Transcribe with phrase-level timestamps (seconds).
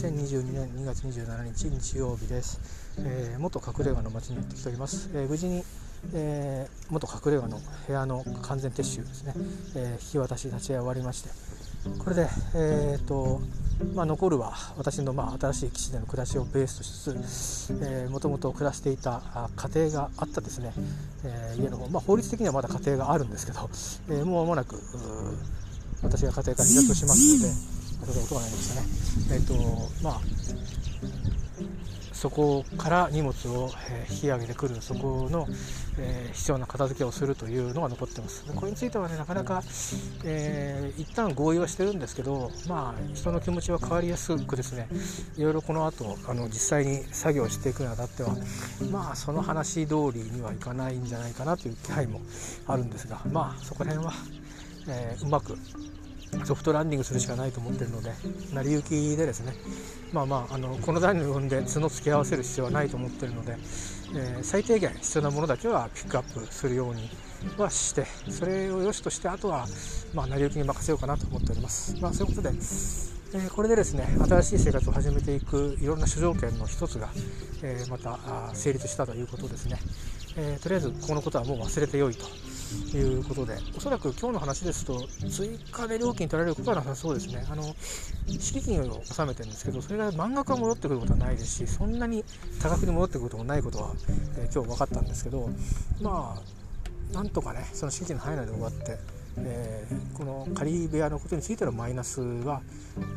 [0.00, 2.58] 2022年2月27日日曜日です、
[3.00, 5.62] えー、元隠れ家の町にやってきております、えー、無事に、
[6.14, 9.34] えー、元隠れ家の部屋の完全撤収ですね、
[9.76, 11.28] え引き渡し立ち会い終わりまして。
[11.98, 13.40] これで、えーと
[13.94, 20.72] まあ、残るは私のまあ新しい基地での暮らしをベースとしつつもともと暮らしていた家庭があったですね、
[21.24, 23.70] えー、家の方、まあ、法律的にはまだ家庭があるんですけど、
[24.10, 24.76] えー、もう間もなく
[26.02, 28.86] 私が家庭から離脱しますので、それ音が鳴りましたね。
[29.32, 30.20] えっ、ー、とまあ
[32.20, 33.70] そこから荷物を、
[34.10, 35.46] 引き上げてくるそこの、
[35.98, 39.62] えー、必要な片付けをするというのが残ってますこれについてはねなかなか、
[40.24, 44.88] えー、一旦合意はしてるんですけどまあ人の気持ちは変わりやすくですね
[45.38, 48.36] いろいろこの後あの実際に作業していくにあたっては
[48.90, 52.20] まあその話通りにはいかないんじゃないかなという気配も
[52.66, 54.12] あるんですがまあそこら辺は、
[54.88, 55.56] えー、うまく
[56.44, 58.12] ソフトランディングするしかないと思ってるので
[58.52, 59.54] 成り行きでですね
[60.12, 63.56] まあまああのこの段に呼んで角付け合わせる必要はないと思ってるので、
[64.14, 67.10] えー、最低限必要なものだけはピックアップするように
[67.56, 69.66] はしてそれを良しとしてあとは、
[70.14, 71.96] まあ、成り行きに任せようかなと思っております。
[72.00, 72.54] まあ、そういうことで
[73.32, 77.10] えー、これでですね新しい生活を始めていくいろんな諸条件の一つが、
[77.62, 78.18] えー、また
[78.54, 79.78] 成立したということですね、
[80.36, 82.26] えー、とりあえずこのことはもう忘れてよいと
[82.96, 87.44] いうことで、おそらく今日の話ですと、追加で料金取られることはなさそうですね。
[87.50, 87.74] あの
[88.26, 92.24] 敷金を納めてるんですけど、それが満額が戻ってくることはないですし、そんなに
[92.60, 93.92] 多額に戻ってくることもないことは、
[94.38, 95.50] えー、今日分かったんですけど、
[96.00, 98.98] まあ、なんとかね、その敷金の範囲内で終わって、
[99.38, 102.62] えー、この仮部屋のことについてのマイナスは、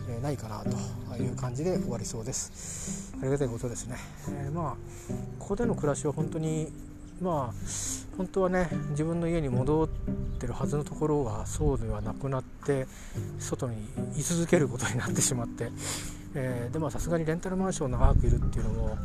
[0.09, 3.13] えー、ないかなという感じで終わりそうです。
[3.21, 3.97] ありがたいことですね。
[4.29, 4.75] えー、まあ
[5.39, 6.71] ここでの暮らしは本当に
[7.23, 7.53] まあ
[8.17, 9.87] 本当はね自分の家に戻っ
[10.39, 12.85] てるはずのところがそうではなくなって
[13.39, 13.77] 外に
[14.17, 15.71] 居続けることになってしまって、
[16.35, 18.97] えー、でもさすがにレンタルマンション長くいるっていうのも、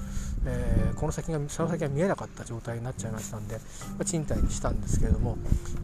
[0.45, 3.61] えー、この先がその先が見えなかった状態になっちゃいましたんで、ま
[4.01, 5.37] あ、賃貸にしたんですけれども、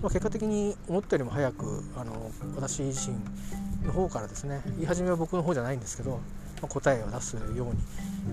[0.02, 3.16] まあ、結果的に思ったよりも早くあの私自身
[3.86, 6.20] の方からですね言い始めは僕の方じゃないんですけど
[6.62, 7.80] 答えを出すように、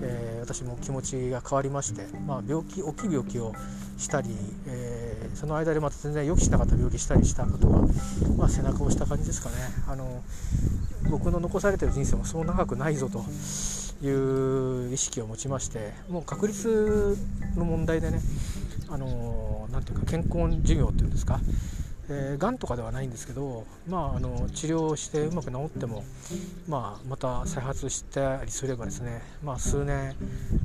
[0.02, 3.54] えー、私も気持ちが変わりまして、まあ、病気大きい病気を
[3.98, 4.30] したり、
[4.66, 7.80] えー、その間でまた全然予期しなかった病気したりしたことが、
[8.36, 9.56] まあ、背中を押した感じですかね。
[9.88, 10.22] あの
[11.10, 13.24] 僕の残されてる人生もそう長くないぞと
[14.06, 17.16] いう意識を持ちましてもう確率
[17.56, 18.20] の問題でね
[18.88, 21.40] あのなていうか健康寿命っていうんですか
[22.14, 26.04] えー、がんとかではないんですけど、まあ、あの治療してうまく治っても、
[26.68, 30.14] まあ、また再発したりすればですね、まあ、数年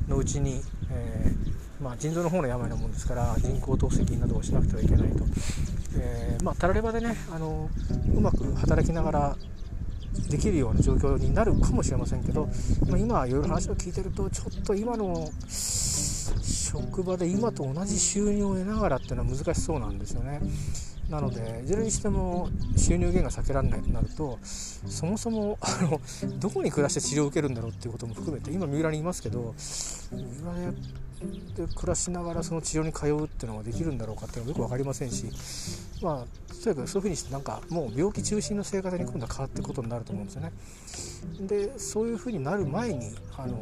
[0.07, 5.23] のうちに、えー、まあ、腎臓の方の病なもんですから人工透析などをしなくてはいけないと、
[5.97, 7.69] えー、まあ、たらればでねあの
[8.13, 9.37] うまく働きながら
[10.29, 12.49] できるような状況になるかもしれませんけど、
[12.89, 20.41] まあ、今いろいろ話を聞いてるとちょっと今の職場で今と同じ収入を得ながらっていうのは難しそうなんですよね。
[21.09, 26.01] なのでいずれにしても収入減が避けられないとなるとそもそもあの
[26.39, 30.71] どこに暮らして治療を受けるんだろうっていうことも含めて今三浦にいますけど三浦
[31.55, 35.25] で暮らしながらその治療に通うっていうのができるんだろうかっていうのもよく分かりませんし
[36.01, 40.51] まあとにかくそういうふうにしてなんかもう病気中心の生活に今度は変わっていくことになると思うんですよね。
[41.41, 43.57] でそういうふうになる前にあの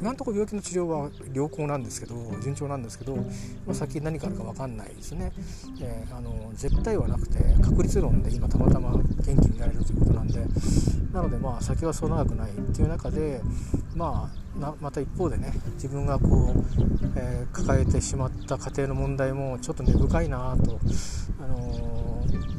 [0.00, 3.22] 今のところ病気の治療は良好なんですけど順調なんですけど、ま
[3.70, 5.32] あ、先何かあるか分かんないですね、
[5.80, 10.40] えー、あの絶対はなくて確率論で今たまたま元気になれるということなんで
[11.12, 13.40] なのでまあ先はそう長くないっていう中で
[13.94, 14.30] ま
[14.60, 16.64] あまた一方でね自分がこう、
[17.16, 20.78] えー、抱えてしまった家庭の問題もちょっと根深いなと、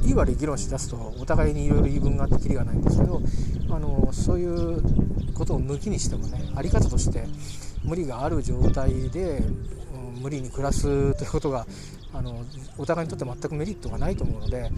[0.05, 3.21] いい悪い議論しだすとお互いにいろいろ言い分があってきりがないんですけど、
[3.69, 4.81] あの、そういう
[5.33, 7.25] ことを抜きにしてもねあり方として
[7.83, 9.39] 無理がある状態で、
[10.15, 11.65] うん、無理に暮らすということが
[12.13, 12.45] あの
[12.77, 14.69] お互いにとって全くメリットがないと思うので、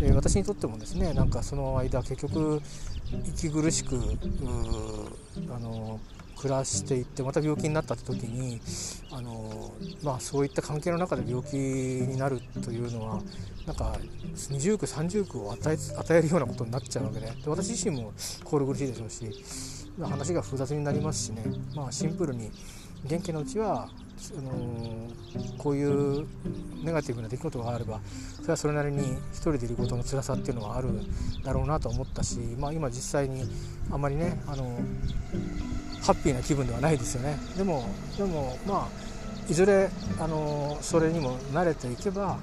[0.00, 2.60] えー、私にとってもですねなんかその間結局
[3.26, 3.96] 息苦しく
[5.50, 5.98] あの
[6.42, 8.60] 暮らしていってまた病気になった時に
[9.12, 9.72] あの、
[10.02, 13.22] まあ、そういった関係の中で病気になるというのは
[13.64, 13.96] なんか
[14.50, 18.12] 二重苦三重苦を与え与えるようなことになっちゃうわけでで私自身も
[18.42, 19.30] 心苦しいでしょうし
[20.00, 21.44] 話が複雑になりますしね、
[21.76, 22.50] まあ、シンプルに
[23.04, 23.88] 元気のうちは
[24.36, 25.08] あの
[25.58, 26.26] こういう
[26.82, 28.00] ネガティブな出来事があれば
[28.40, 30.88] それはそれなりに一人でいることの辛さっていうのはある
[31.44, 33.44] だろうなと思ったし、まあ、今実際に
[33.92, 34.80] あまりねあの
[36.02, 37.38] ハッピーな気分ではないですよね。
[37.56, 37.84] でも
[38.16, 42.38] でもまあいずれあのそれにも慣れていけば、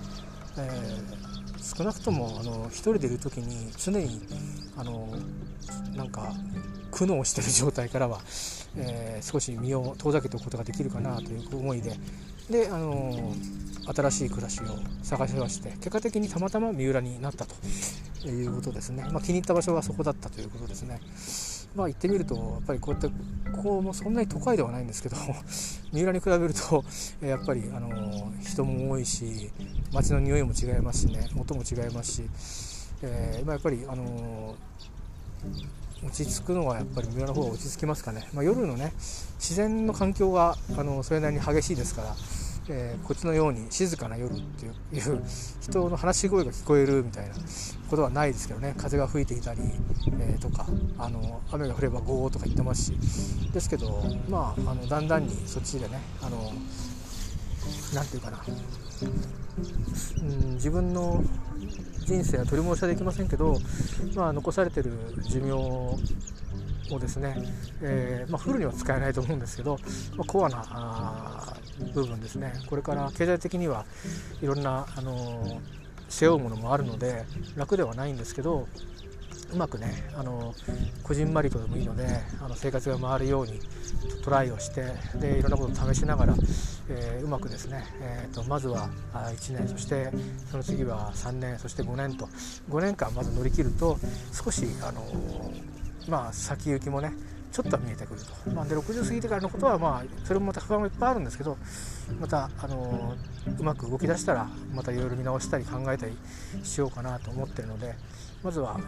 [0.57, 1.29] えー
[1.77, 4.21] 少なくともあの一人でいる時に常に
[4.75, 5.07] あの
[5.95, 6.33] なんか
[6.91, 8.19] 苦悩してる状態からは、
[8.75, 11.95] えー、少し身を遠ざけておくことができるかなという思いで。
[12.50, 13.33] で、あの
[13.94, 14.65] 新しい暮らしを
[15.03, 21.00] 探しまして結果的にたまたま三浦になったということですね、まあ、気に入った場所がそこだったということですね。
[21.75, 23.10] まあ行ってみるとやっぱりこうやって
[23.51, 25.16] ここもそんなに都会ではないんですけど
[25.92, 26.83] 三浦に比べると
[27.21, 29.51] やっぱりあの人も多いし
[29.94, 32.24] 街の匂いも違いますしね音も違いますし、
[33.01, 34.56] えー、まあ、やっぱりあの
[36.06, 38.94] 落ち着くのはやっぱり三浦の方が落ち着きますかね、まあ、夜のね
[39.38, 42.16] 自然の環境があのそれなりに激しいですから
[42.69, 44.74] えー、こっちのように静かな夜っていう
[45.62, 47.36] 人の話し声が聞こえるみたいな
[47.89, 48.75] ことはないですけどね。
[48.77, 49.62] 風が吹いていたり、
[50.19, 50.68] えー、とか
[50.98, 53.50] あの雨が降ればゴーとか言ってますし。
[53.51, 56.51] ですけどまああのだんだんにそっちでねあの
[57.94, 58.44] なて言うかな、
[60.21, 61.24] うん、自分の
[62.06, 63.57] 人生は取り戻しはできませんけど、
[64.16, 64.92] まあ、残されてる
[65.27, 65.98] 寿命を
[67.00, 67.36] ですね、
[67.81, 69.77] えー、まあ、フルには使えないと思うんですけど、
[70.16, 71.56] まあ、コアな
[71.93, 72.53] 部分ですね。
[72.67, 73.85] これから経済的には
[74.41, 75.61] いろんな、あの
[76.09, 77.23] 背負うものもあるので
[77.55, 78.67] 楽ではないんですけど
[79.51, 80.53] うまくねあの
[81.03, 82.05] こじんまりとでもいいので
[82.41, 83.59] あの生活が回るように
[84.23, 84.85] トライをして
[85.15, 86.35] でいろんなことを試しながら、
[86.89, 90.11] えー、うまくですね、えーと、まずは1年そして
[90.51, 92.27] その次は3年そして5年と。
[92.69, 93.97] 5年間まず乗り切ると
[94.31, 95.51] 少しあの
[96.07, 97.13] まあ先行きもね
[97.51, 101.57] ちょっとは見えてくると、まあ、で60過ぎてからのことは、まあ、それもまた不安もいっぱいあるんですけど
[102.19, 103.15] また、あの
[103.59, 106.17] うまく動き出したらまたいろいろ見直したり考えたり
[106.63, 107.95] しようかなと思ってるので
[108.44, 108.80] まずは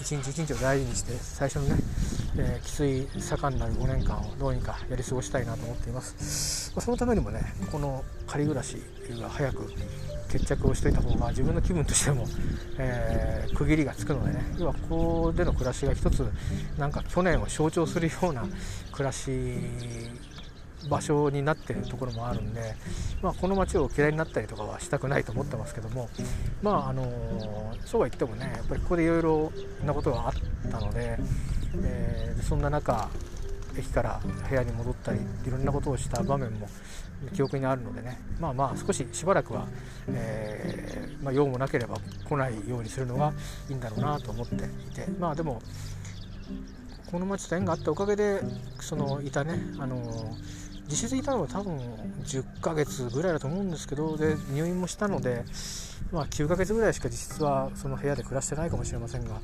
[0.00, 1.76] 一日一日を大事にして最初のね、
[2.36, 7.40] えー、きつい盛んなる5年間をどうにかやり過ごしたいなと思っています、まあ、そのためにもね
[7.70, 8.76] この仮暮らし
[9.20, 9.72] が早く
[10.34, 12.26] 決着をしておいた方が自分の気分としても、
[12.76, 14.44] えー、区切りがつくのでね。
[14.58, 16.28] 要はここでの暮らしが一つ
[16.76, 18.44] なんか去年を象徴するような
[18.90, 19.30] 暮らし
[20.88, 22.74] 場所になってるところもあるんで、
[23.22, 26.08] まあ、この街を嫌いになったりとかはしたくないと思ってますけども、
[26.62, 29.52] まああのそうは言ってもねやっぱりここでいろいろ
[29.84, 31.18] なことがあったので、
[31.82, 33.08] えー、そんな中
[33.76, 36.68] 駅から部屋に戻ったりいろんなことをした場面も
[37.32, 39.66] 記憶にあるのでねまあまあ少ししばらくは、
[40.08, 41.96] えー、まあ、用もなければ
[42.28, 43.32] 来ないようにするのが
[43.68, 44.58] いいんだろうなと思ってい
[44.94, 45.60] てまあでも
[47.10, 48.40] この町と縁があったおかげで
[48.80, 49.96] そのいたねあの
[50.94, 51.76] 自主でいたのは多分
[52.22, 55.44] 10ヶ月ぐらいだと思うんですけどで入院もしたので
[56.12, 59.40] まあ、9ヶ月ぐらいしか実質はその部屋で暮らしてないかもしれませんが、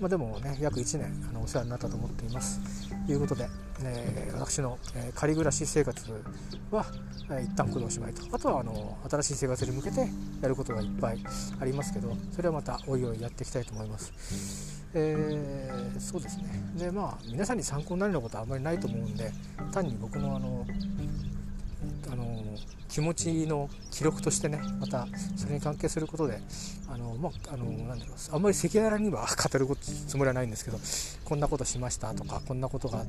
[0.00, 2.60] まあ、でもね約1年あのお世話になったと思っています。
[3.06, 3.48] ということで、
[3.82, 6.12] えー、私の、えー、仮暮らし生活
[6.70, 6.86] は、
[7.30, 8.22] えー、一旦工藤しまいと。
[8.32, 10.08] あとはあの新しい生活に向けて
[10.42, 11.18] やることがいっぱい
[11.60, 16.44] ありますけどそれはまたおいおいやっていきたいと思います、えー、そうですね。
[16.76, 19.32] でまあ皆さんに参考になるようなことはあんまりないと思うんで
[19.72, 20.66] 単に僕のあの
[22.10, 22.42] あの
[22.88, 25.06] 気持ちの記録としてねまた
[25.36, 26.40] それに関係することで
[26.88, 30.78] あの、まあ、あのなんだろうあんまり赤裸々には語るつもりはないんですけど
[31.24, 33.04] こんなことしましたとかこんなことが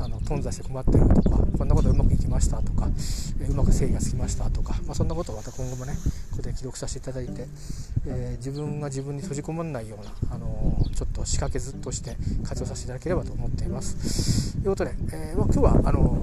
[0.00, 2.88] あの頓挫して困ってるとかこんなことうまくいきましたとか
[3.48, 5.92] うまく整理がつきましたとか、まあ、そんなことをまた今後もね
[6.30, 7.46] ここで記録させていただいて、
[8.06, 12.16] えー、自分が自分に閉じ込まらないようなあのちょっと仕掛けずっとして
[12.48, 14.54] 活用させていただければと思っています。
[14.54, 16.22] ということで、えー、今日はあの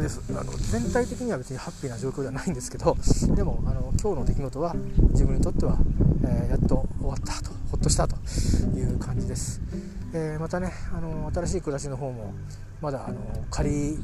[0.00, 0.20] です。
[0.30, 2.96] あの全体的には別にハッピーな状況ではないんですけど
[3.34, 4.74] でもあの今日の出来事は
[5.12, 5.78] 自分にとっては、
[6.24, 8.16] えー、やっと終わったとほっとしたと
[8.76, 9.60] いう感じです、
[10.12, 12.32] えー、またねあの新しい暮らしの方も
[12.80, 13.18] まだあの
[13.50, 13.98] 仮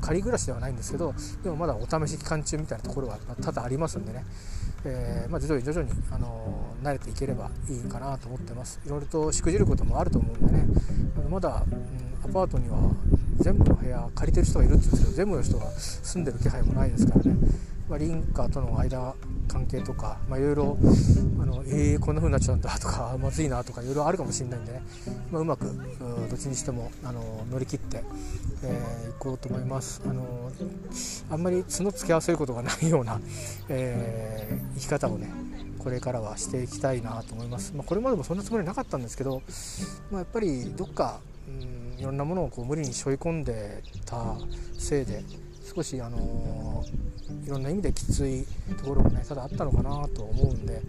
[0.00, 4.24] 仮暮らしではないんですけどでもまだお試し期間中みたいなところが多々ありますんでね、
[4.84, 8.80] えー、まあ、徐々に徐々にあの慣れていければいいかなと思ってます。
[8.86, 10.66] いろいろとしくじることもあると思うんでね。
[11.28, 12.78] まだ、うん、アパートには
[13.38, 17.36] 全部の部屋借りてる人がいるって言うんですけど全部の人が住んでる気配もないですからね、
[17.88, 19.14] まあ、リンカーとの間
[19.48, 20.78] 関係とかいろいろ
[21.68, 24.82] えー、こんな風になっちゃうんだとか まずいなとかいろいろあるかもしれないんでね、
[25.32, 28.04] まあ、うまくどっちにしてもあの乗り切って、
[28.62, 30.00] えー、いこうと思います。
[30.06, 30.52] あの
[31.30, 33.20] あんまり角付き合わせることがないような、
[33.68, 35.30] えー、生き方をね
[35.78, 39.42] これからはしていきたいなと思います、まあ、これまでもそんなつもりなかったんですけど、
[40.10, 44.36] まあ、やっぱりどっかうんいろんなものをこう無理に背負い込んでた
[44.78, 45.22] せいで
[45.74, 50.80] 少し、あのー、いろんな意味できついところもねただあったのかなと思うんで、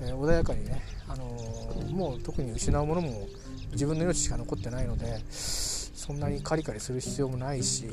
[0.00, 3.28] えー、穏やかにね、あのー、もう特に失うものも
[3.72, 7.92] 自分の命しか残ってないのでそんなにカリカリする必要もないし、うん、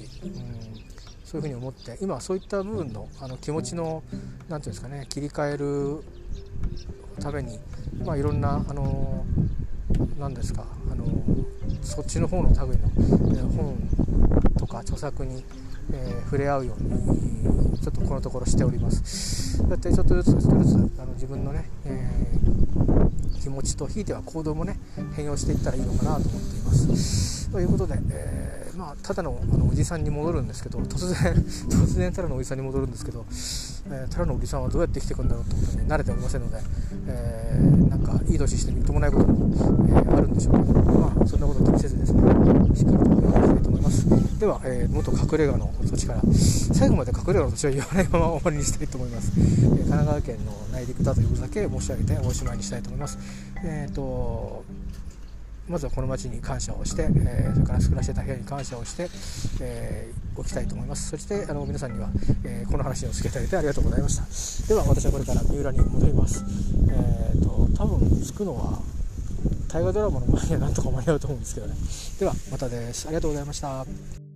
[1.23, 6.03] そういうふうに思って今そういった部分のあの気持ちの何て言うんですかね切り替える
[7.21, 7.59] ために、
[8.03, 9.25] まあ、いろんなあの
[10.17, 10.65] 何ですか
[11.81, 13.77] そっちの方の類の、え本
[14.57, 15.43] とか著作に、
[15.91, 19.57] えー、触れ合うようにちょっとこのところしております。
[19.57, 24.79] そうやってちょっとずつちょっとずつあの自分のね、えー、気持ちとひいては行動もね
[25.15, 27.49] 変容していったらいいのかなと思っています。
[27.51, 31.33] ということで、えー、まあ、ただのあのおじさんに戻るんですけど突然
[31.69, 33.25] 突然ただのおじさんに戻るんですけど、
[33.91, 36.57] えただのおじさんはどうやって生きていくんだろうってことに慣れておりませんので、
[37.07, 37.57] え
[37.89, 42.21] なんかいい年してみっともないことも、えあるんでしょうけどまあそんなこと気にせずですね
[42.75, 44.39] しっかりと読んでいきたいと思います。
[44.39, 53.17] では、え元隠れ家の土地から最後まで隠れ家の土地は言わないまま終わりにしたいと思います、え神奈川県の内陸だということだけ申し上げておしまいにしたいと思います。
[53.63, 54.63] えっ、ー、と
[55.69, 59.07] まずはこの町に感謝をして、えー、それから暮らしてた部屋に感謝をして、
[59.61, 61.09] えー、おきたいと思います。
[61.09, 62.09] そしてあの皆さんには、
[62.43, 64.67] えー、この話をつけてあげてありがとうございました。
[64.67, 66.43] では私はこれから三浦に戻ります。
[66.89, 68.79] えっ、と多分着くのは
[69.67, 71.75] 大河ドラマの前にはなんとか間に合うと思うんですけどね。
[72.19, 73.07] ではまたです。
[73.07, 74.28] ありがとうございました。